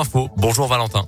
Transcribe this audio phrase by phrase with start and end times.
[0.00, 0.30] Info.
[0.36, 1.04] Bonjour Valentin.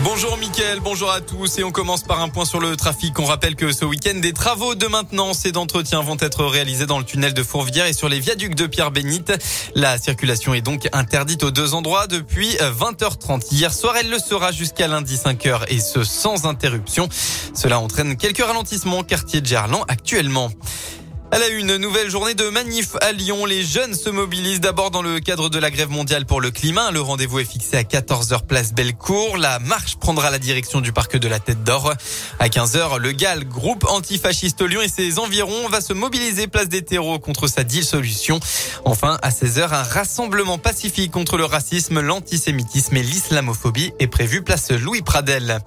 [0.00, 3.18] Bonjour Mickaël, bonjour à tous et on commence par un point sur le trafic.
[3.18, 6.98] On rappelle que ce week-end, des travaux de maintenance et d'entretien vont être réalisés dans
[6.98, 9.32] le tunnel de Fourvière et sur les viaducs de Pierre-Bénite.
[9.74, 13.52] La circulation est donc interdite aux deux endroits depuis 20h30.
[13.52, 17.08] Hier soir, elle le sera jusqu'à lundi 5h et ce sans interruption.
[17.54, 20.50] Cela entraîne quelques ralentissements au quartier de Gerland actuellement.
[21.32, 23.46] Elle a une nouvelle journée de manif à Lyon.
[23.46, 26.92] Les jeunes se mobilisent d'abord dans le cadre de la grève mondiale pour le climat.
[26.92, 29.36] Le rendez-vous est fixé à 14h place Bellecour.
[29.36, 31.92] La marche prendra la direction du parc de la Tête d'Or.
[32.38, 36.82] À 15h, le GAL, groupe antifasciste Lyon et ses environs, va se mobiliser place des
[36.82, 38.38] terreaux contre sa dissolution.
[38.84, 44.70] Enfin, à 16h, un rassemblement pacifique contre le racisme, l'antisémitisme et l'islamophobie est prévu place
[44.70, 45.60] Louis Pradel.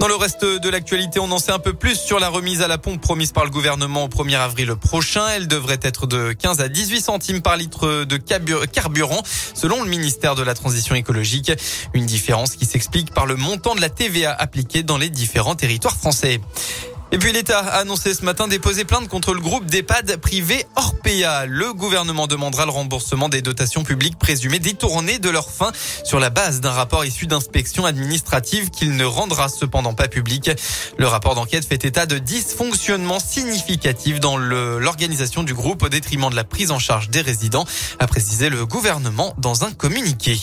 [0.00, 2.68] Dans le reste de l'actualité, on en sait un peu plus sur la remise à
[2.68, 5.26] la pompe promise par le gouvernement au 1er avril prochain.
[5.34, 9.22] Elle devrait être de 15 à 18 centimes par litre de carburant,
[9.54, 11.50] selon le ministère de la Transition écologique.
[11.94, 15.96] Une différence qui s'explique par le montant de la TVA appliquée dans les différents territoires
[15.96, 16.40] français.
[17.10, 21.46] Et puis l'État a annoncé ce matin déposer plainte contre le groupe d'EHPAD privé Orpea.
[21.46, 25.72] Le gouvernement demandera le remboursement des dotations publiques présumées détournées de leur fin
[26.04, 30.50] sur la base d'un rapport issu d'inspection administrative qu'il ne rendra cependant pas public.
[30.98, 36.36] Le rapport d'enquête fait état de dysfonctionnements significatifs dans l'organisation du groupe au détriment de
[36.36, 37.64] la prise en charge des résidents,
[38.00, 40.38] a précisé le gouvernement dans un communiqué.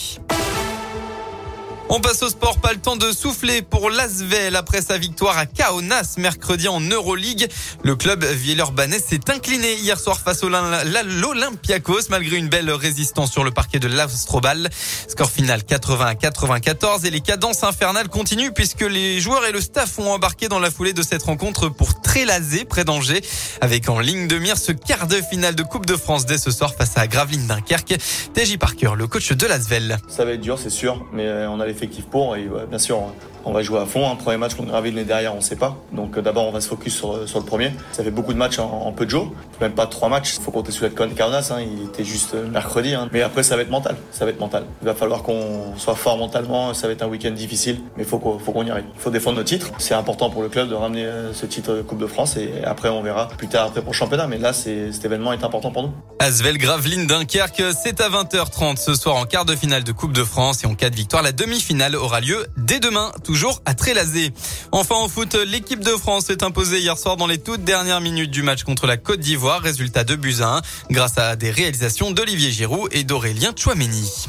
[1.88, 5.46] On passe au sport, pas le temps de souffler pour l'Asvel après sa victoire à
[5.46, 7.48] Kaunas mercredi en Euroleague.
[7.84, 13.44] Le club villeurbanais s'est incliné hier soir face au l'Olympiakos malgré une belle résistance sur
[13.44, 14.68] le parquet de l'Astrobal.
[15.06, 19.60] Score final 80 à 94 et les cadences infernales continuent puisque les joueurs et le
[19.60, 23.22] staff ont embarqué dans la foulée de cette rencontre pour Trélazé près d'Angers
[23.60, 26.50] avec en ligne de mire ce quart de finale de Coupe de France dès ce
[26.50, 27.96] soir face à Gravelines Dunkerque.
[28.34, 29.98] TJ Parker, le coach de l'Asvel.
[30.08, 32.98] Ça va être dur, c'est sûr, mais on a effectif pour et bien sûr
[33.46, 34.10] on va jouer à fond.
[34.10, 35.76] Un premier match contre Gravelines et derrière, on ne sait pas.
[35.92, 37.70] Donc euh, d'abord, on va se focus sur, euh, sur, le premier.
[37.92, 39.32] Ça fait beaucoup de matchs en, peu de jours.
[39.60, 40.34] Même pas trois matchs.
[40.36, 41.50] Il faut compter sur la Carnas.
[41.52, 41.60] Hein.
[41.60, 42.94] Il était juste euh, mercredi.
[42.94, 43.08] Hein.
[43.12, 43.96] Mais après, ça va être mental.
[44.10, 44.64] Ça va être mental.
[44.82, 46.74] Il va falloir qu'on soit fort mentalement.
[46.74, 47.80] Ça va être un week-end difficile.
[47.96, 48.84] Mais il faut qu'on y arrive.
[48.94, 49.70] Il faut défendre nos titres.
[49.78, 52.36] C'est important pour le club de ramener ce titre Coupe de France.
[52.36, 54.26] Et après, on verra plus tard après pour le championnat.
[54.26, 55.92] Mais là, cet événement est important pour nous.
[56.18, 60.24] Asvel Gravelines Dunkerque, c'est à 20h30 ce soir en quart de finale de Coupe de
[60.24, 60.64] France.
[60.64, 63.12] Et en cas de victoire, la demi-finale aura lieu dès demain.
[63.66, 64.32] À Trélazé.
[64.72, 68.30] Enfin en foot, l'équipe de France s'est imposée hier soir dans les toutes dernières minutes
[68.30, 69.60] du match contre la Côte d'Ivoire.
[69.60, 74.26] Résultat de buts 1 grâce à des réalisations d'Olivier Giroud et d'Aurélien Chouameni.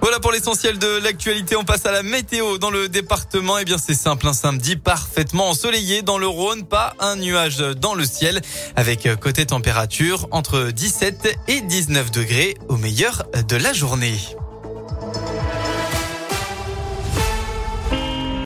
[0.00, 1.56] Voilà pour l'essentiel de l'actualité.
[1.56, 3.56] On passe à la météo dans le département.
[3.58, 4.26] Eh bien, c'est simple.
[4.26, 6.64] Un samedi parfaitement ensoleillé dans le Rhône.
[6.64, 8.42] Pas un nuage dans le ciel
[8.74, 14.18] avec côté température entre 17 et 19 degrés au meilleur de la journée.